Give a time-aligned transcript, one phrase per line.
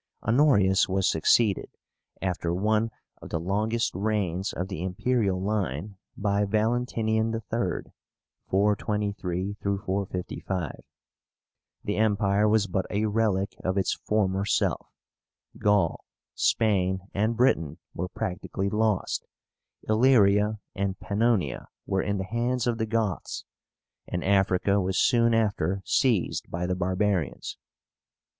[0.23, 1.69] Honorius was succeeded,
[2.23, 2.89] after one
[3.21, 7.91] of the longest reigns of the imperial line, by VALENTINIAN III.
[8.49, 10.81] (423 455).
[11.83, 14.87] The Empire was but a relic of its former self.
[15.59, 19.27] Gaul, Spain, and Britain were practically lost;
[19.87, 23.45] Illyria and Pannonia were in the hands of the Goths;
[24.07, 27.59] and Africa was soon after seized by the barbarians.